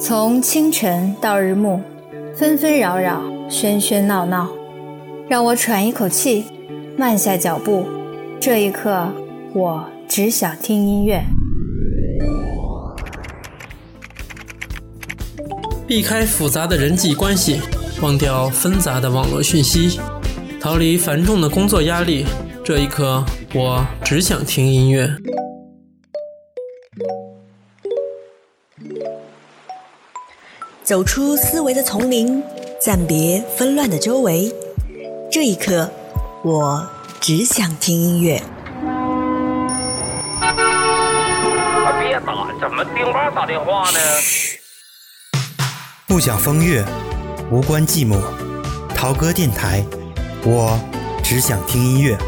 [0.00, 1.80] 从清晨到日暮，
[2.34, 4.48] 纷纷扰扰，喧喧闹闹，
[5.28, 6.44] 让我喘一口气，
[6.96, 7.86] 慢下脚步。
[8.40, 9.08] 这一刻，
[9.54, 11.22] 我只想听音乐。
[15.86, 17.60] 避开复杂的人际关系，
[18.02, 20.00] 忘掉纷杂的网络讯息，
[20.60, 22.26] 逃离繁重的工作压力。
[22.64, 25.10] 这一刻，我只想听音乐。
[30.90, 32.42] 走出思维的丛林，
[32.80, 34.52] 暂别纷乱的周围。
[35.30, 35.88] 这一刻，
[36.42, 36.84] 我
[37.20, 38.42] 只想听音乐。
[42.00, 43.98] 别打，怎么丁妈打电话呢？
[46.08, 46.84] 不想风月，
[47.52, 48.20] 无关寂寞。
[48.92, 49.84] 陶哥电台，
[50.42, 50.76] 我
[51.22, 52.18] 只想听音乐。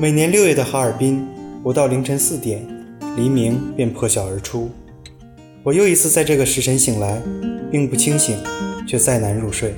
[0.00, 1.28] 每年六月的哈尔滨，
[1.62, 2.66] 不到凌晨四点，
[3.18, 4.70] 黎明便破晓而出。
[5.62, 7.20] 我又一次在这个时辰醒来，
[7.70, 8.34] 并不清醒，
[8.88, 9.74] 却再难入睡。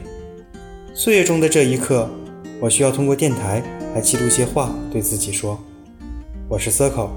[0.95, 2.09] 岁月中的这一刻，
[2.61, 3.65] 我需要通过电台
[3.97, 5.61] 来记录些话，对自己说。
[6.48, 7.09] 我是 Circle，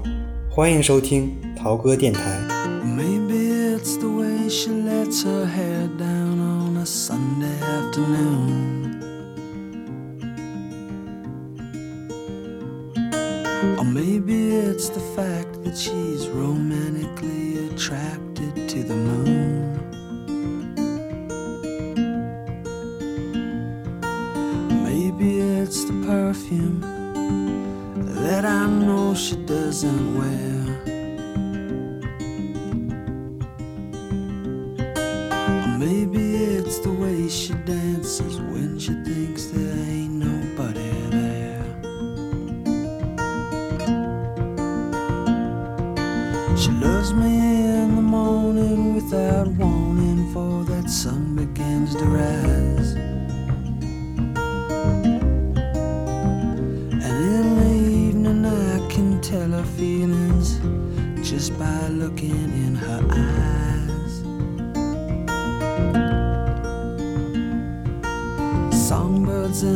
[0.50, 2.40] 欢迎收听陶哥电台。
[2.84, 8.35] Maybe it's the way she lets her hair down on a Sunday afternoon.
[13.96, 16.95] Maybe it's the fact that she's romantically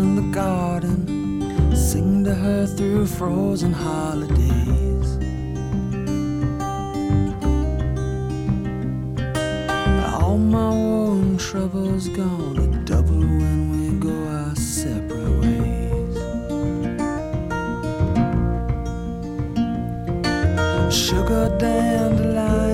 [0.00, 5.08] in the garden sing to her through frozen holidays.
[10.14, 16.16] All my war and troubles gone, double when we go our separate ways.
[21.04, 22.69] Sugar dandelion,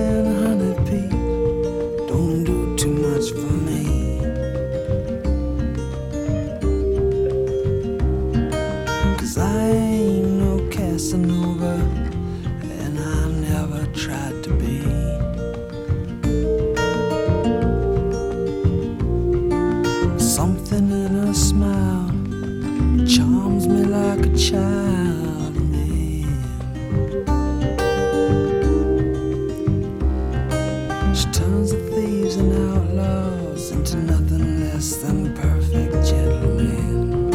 [31.17, 37.31] She turns the thieves and outlaws into nothing less than perfect gentlemen.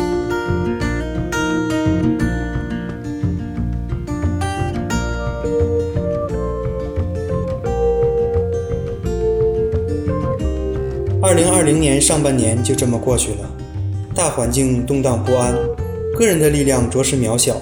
[11.20, 13.50] "二零二零年上半年就这么过去了，
[14.14, 15.56] 大环境动荡不安，
[16.16, 17.60] 个人的力量着实渺小，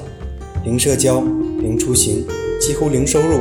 [0.65, 1.23] 零社交，
[1.63, 2.27] 零出行，
[2.61, 3.41] 几乎零收入，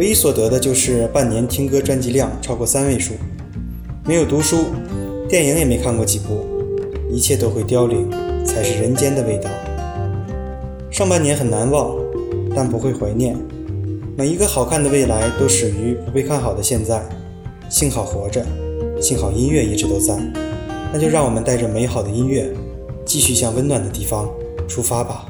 [0.00, 3.12] 唯一所得的就是半年听歌专辑量超过三位数。
[4.06, 4.64] 没有读书，
[5.28, 6.42] 电影也没看过几部，
[7.10, 8.10] 一切都会凋零，
[8.42, 9.50] 才是人间的味道。
[10.90, 11.94] 上半年很难忘，
[12.56, 13.36] 但不会怀念。
[14.16, 17.06] 每一个好看的未来都始于不被看好的现在。
[17.68, 18.42] 幸好活着，
[19.02, 20.16] 幸好音乐一直都在。
[20.94, 22.50] 那就让我们带着美好的音乐，
[23.04, 24.26] 继续向温暖的地方
[24.66, 25.26] 出发吧。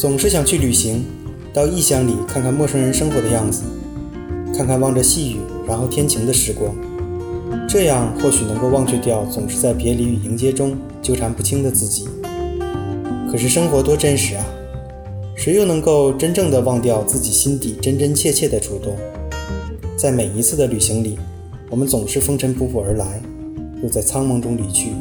[0.00, 1.04] 总是想去旅行，
[1.52, 3.64] 到异乡里看看陌生人生活的样子，
[4.56, 5.36] 看看望着细雨
[5.68, 6.74] 然后天晴的时光，
[7.68, 12.08] 这样或许能够忘却掉总是在别离与迎接中纠缠不清的自己。
[13.30, 14.46] 可是生活多真实啊，
[15.36, 18.96] 谁又能够真正的忘掉自己心底真真切切的触动？
[19.98, 21.18] 在每一次的旅行里，
[21.68, 23.20] 我们总是风尘仆仆而来，
[23.82, 24.92] 又在苍茫中离去。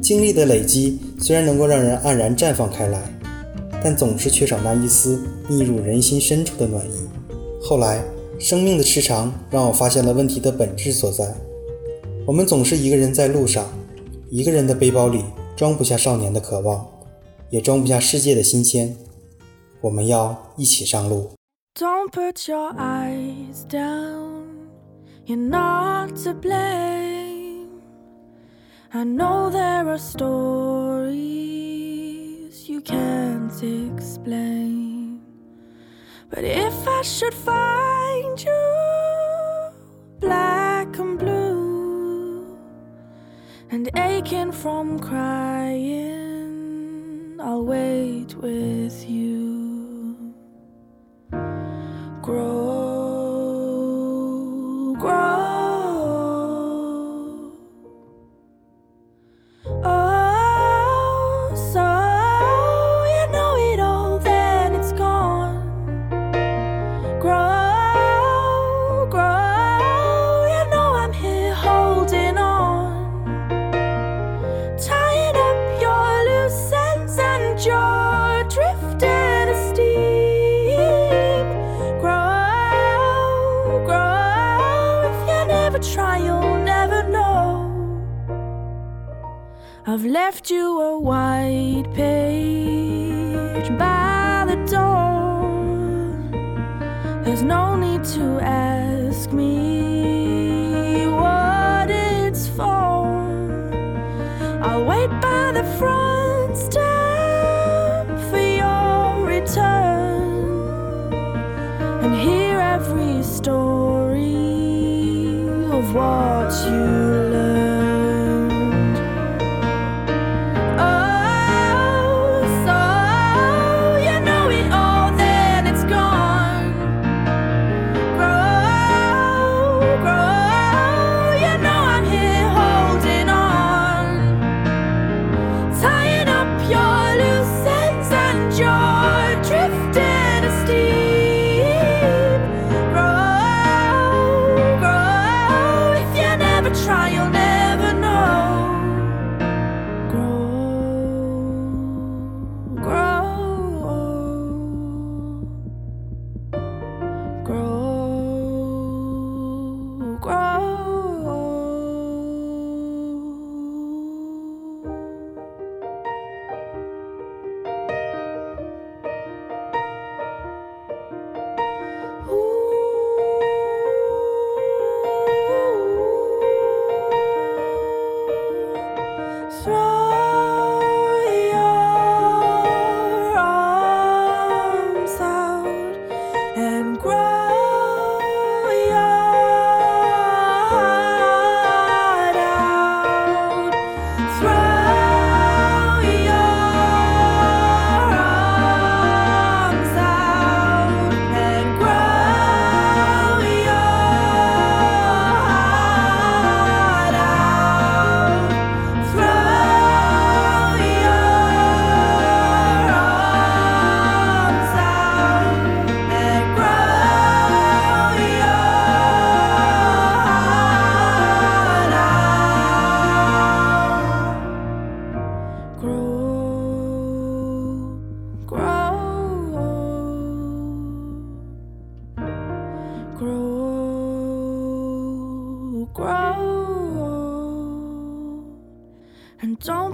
[0.00, 2.98] 经历的累积虽然能够让人黯然绽放开来，
[3.82, 7.08] 但总是缺少那一丝逆入人心深处的暖意。
[7.60, 8.04] 后来，
[8.38, 11.34] 生命的时长让我发现了问题的本质所在。
[12.26, 13.66] 我们总是一个人在路上，
[14.30, 15.24] 一个人的背包里
[15.56, 16.86] 装不下少年的渴望，
[17.50, 18.96] 也装不下世界的新鲜。
[19.80, 21.30] 我们要一起上路。
[21.74, 24.44] Don't put your eyes down.
[25.26, 27.68] You're not to blame.
[28.90, 31.91] I know there are stories
[32.84, 35.20] can't explain.
[36.30, 39.70] But if I should find you
[40.20, 42.58] black and blue
[43.70, 46.40] and aching from crying,
[47.40, 49.32] I'll wait with you
[52.22, 52.71] grow,
[89.92, 92.61] I've left you a white page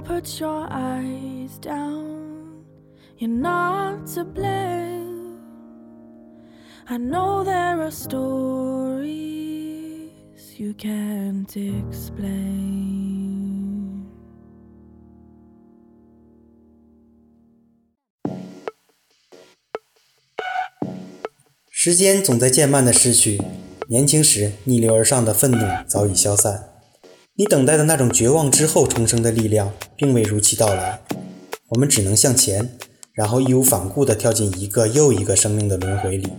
[0.09, 2.65] put your eyes down.
[3.19, 5.37] You're not to blame.
[6.87, 9.05] I know there are stories
[10.57, 12.87] you can't explain.
[21.69, 23.39] 时间总在渐慢的逝去，
[23.87, 26.65] 年轻时逆流而上的愤怒早已消散。
[27.35, 31.01] 你等待的那种绝望之后重生的力量，并未如期到来。
[31.67, 32.69] 我们只能向前，
[33.11, 36.29] 然后义无反顾地跳进一个又一个生命的轮回里。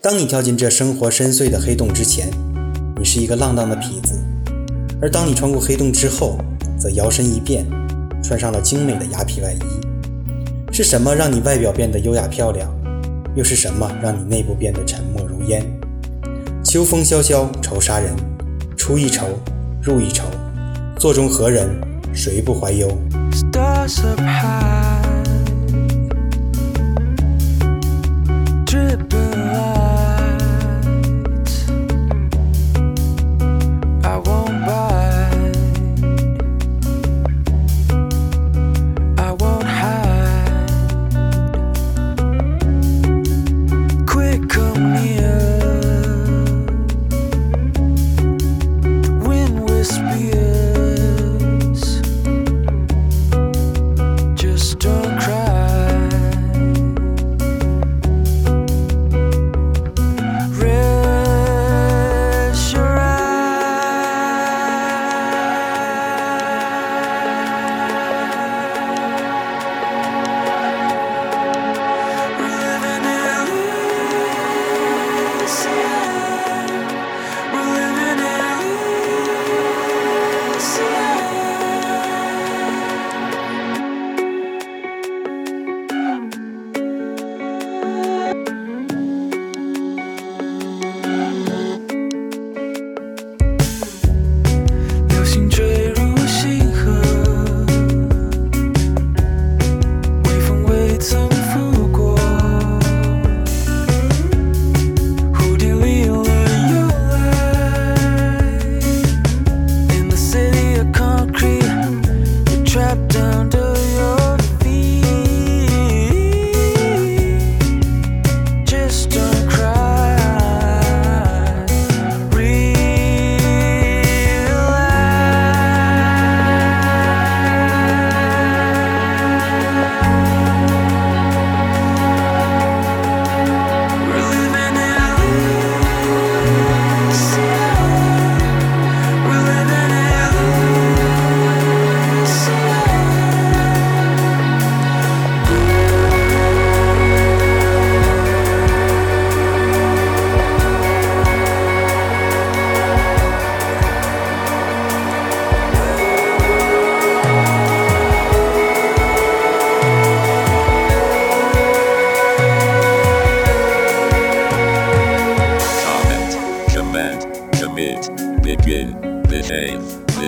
[0.00, 2.30] 当你跳进这生活深邃的黑洞之前，
[2.98, 4.14] 你是一个浪荡的痞子；
[5.02, 6.38] 而当你穿过黑洞之后，
[6.80, 7.66] 则摇身一变，
[8.22, 10.72] 穿上了精美的鸭皮外衣。
[10.72, 12.74] 是什么让你外表变得优雅漂亮？
[13.36, 15.62] 又是什么让你内部变得沉默如烟？
[16.64, 18.10] 秋风萧萧，愁杀人。
[18.74, 19.26] 出一愁，
[19.82, 20.24] 入一愁，
[20.98, 21.68] 座中何人？
[22.14, 22.88] 谁不怀忧？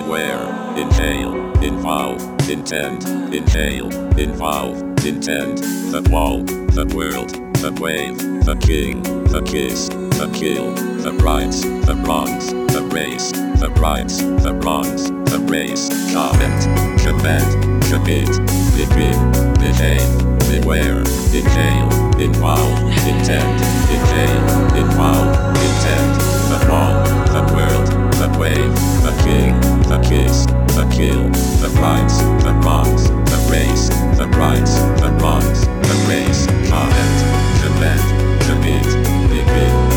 [0.07, 0.47] Beware,
[0.77, 3.03] inhale, involve, intend,
[3.35, 5.57] inhale, involve, intend,
[5.91, 10.71] the wall, the world, the wave, the king, the kiss, the kill,
[11.03, 16.61] the rights, the wrongs, the race, the rights, the wrongs, the race, comment,
[17.03, 18.31] command, commit,
[18.79, 19.19] begin,
[19.59, 20.07] behave,
[20.47, 21.03] beware,
[21.35, 22.79] inhale, involve,
[23.11, 23.59] intend,
[23.91, 24.47] inhale,
[24.85, 25.35] involve,
[25.67, 26.15] intend,
[26.47, 27.03] the wall,
[27.35, 28.73] the world, the wave,
[29.03, 31.29] the king, the kiss, the kill,
[31.61, 37.17] the rights, the wrongs, the race, the rights, the wrongs, the race, comment,
[37.63, 38.03] command,
[38.43, 39.96] commit, begin, behave,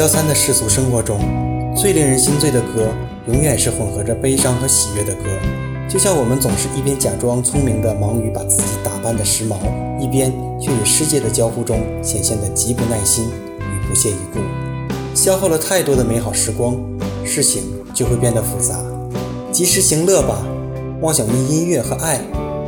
[0.00, 1.20] 这苦乐交餐的世俗生活中，
[1.76, 2.88] 最令人心醉的歌，
[3.26, 5.24] 永远是混合着悲伤和喜悦的歌。
[5.90, 9.56] 就像我们总是一边假装聪明的忙于把自己打扮的时髦，
[10.00, 13.26] 一边却与世界的交互中显现的极不耐心
[13.58, 14.40] 与不屑一顾。
[15.14, 16.74] 消耗了太多的美好时光，
[17.22, 18.80] 事情就会变得复杂。
[19.52, 20.42] 及时行乐吧，
[21.02, 22.18] 妄想用音乐和爱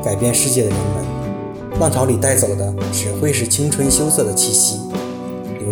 [0.05, 4.81] 改变世界的人们，浪潮里带走的只会是青春羞涩的气息。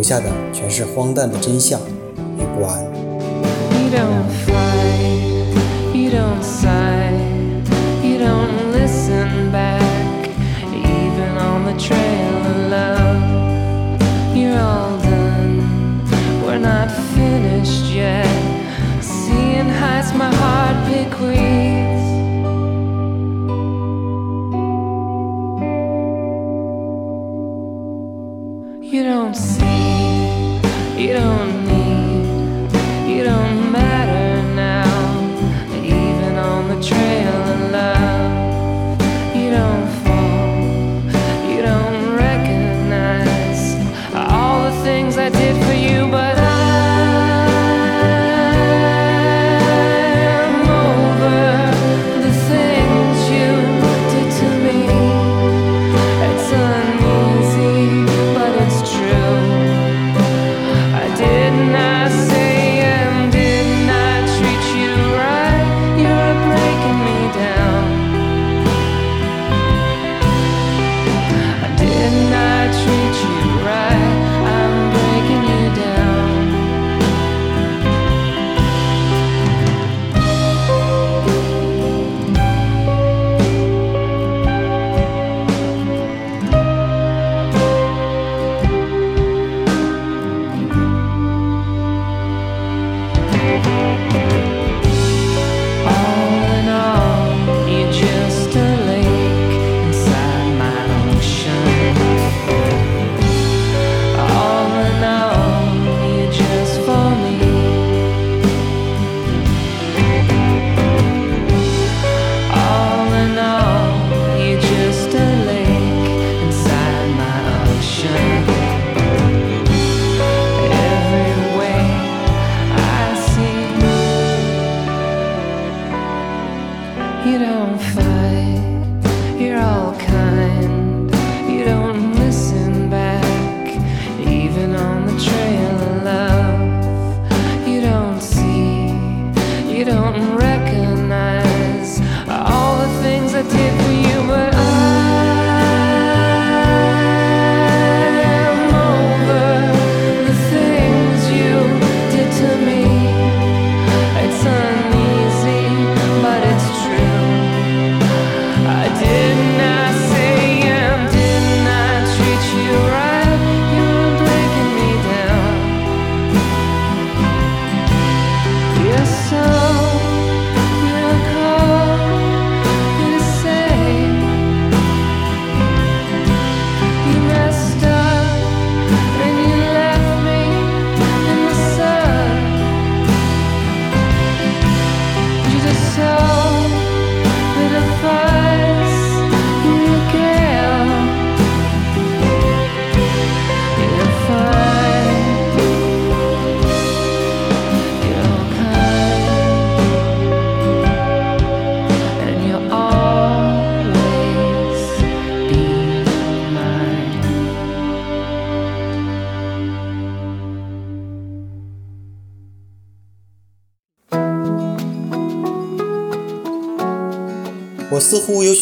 [0.00, 2.84] 留下的全是荒诞的真相与不安。
[2.84, 7.12] You don't fight, you don't sigh,
[8.02, 10.28] you don't listen back,
[10.72, 13.22] even on the trail of love.
[14.36, 15.62] You're all done,
[16.44, 18.26] we're not finished yet.
[19.00, 22.04] Seeing heights my heart bequeaths.
[28.82, 29.79] You don't see,
[31.01, 31.70] you don't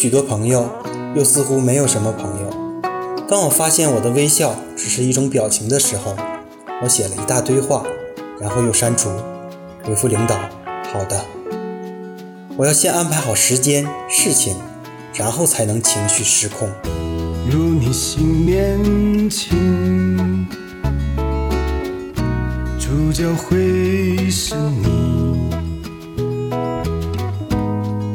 [0.00, 0.66] 许多朋友，
[1.14, 2.48] 又似乎没有什么朋友。
[3.28, 6.16] 当我发现我的微笑只是一种表情的时候，
[6.82, 7.84] 我写了一大堆话，
[8.40, 9.10] 然后又删除，
[9.84, 10.36] 回复领导
[10.90, 11.22] ：“好的。”
[12.56, 14.56] 我要先安排好时间、事情，
[15.12, 16.66] 然后才能情绪失控。
[17.50, 20.46] 如你心年轻，
[22.78, 25.50] 主角会是你，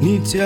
[0.01, 0.43] 你将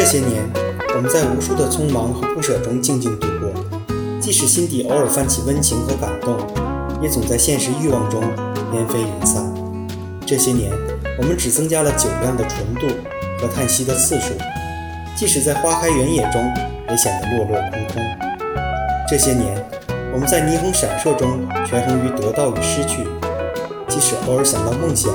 [0.00, 0.48] 这些年，
[0.94, 3.50] 我们在无数的匆忙和不舍中静静度过，
[4.20, 6.36] 即使心底偶尔泛起温情和感动，
[7.02, 8.22] 也总在现实欲望中
[8.74, 9.52] 烟飞云散。
[10.24, 10.70] 这些年，
[11.18, 12.86] 我们只增加了酒量的纯度
[13.40, 14.34] 和叹息的次数，
[15.16, 16.48] 即使在花开原野中，
[16.88, 18.02] 也显得落落空空。
[19.08, 19.52] 这些年，
[20.14, 23.02] 我们在霓虹闪烁中权衡于得到与失去，
[23.88, 25.12] 即使偶尔想到梦想，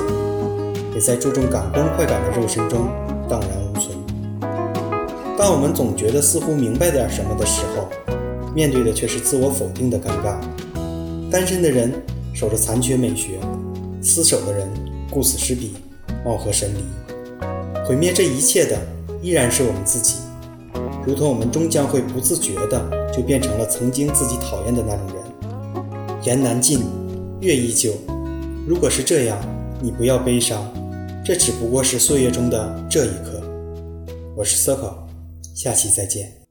[0.94, 2.86] 也在注重感官快感的肉身中
[3.30, 3.63] 荡然。
[5.36, 7.88] 当我们总觉得似乎明白点什么的时候，
[8.54, 10.38] 面对的却是自我否定的尴尬。
[11.28, 11.92] 单身的人
[12.32, 13.40] 守着残缺美学，
[14.00, 14.68] 厮守的人
[15.10, 15.74] 顾此失彼，
[16.24, 16.78] 貌合神离。
[17.84, 18.78] 毁灭这一切的
[19.20, 20.18] 依然是我们自己，
[21.04, 26.22] 如同我们终将会不自觉的就变成了曾经自己讨厌的那种人。
[26.22, 26.84] 言难尽，
[27.40, 27.92] 月依旧。
[28.68, 29.36] 如果是这样，
[29.82, 30.64] 你不要悲伤，
[31.24, 33.42] 这只不过是岁月中的这一刻。
[34.36, 34.94] 我是 Circle，
[35.54, 36.43] 下期再见。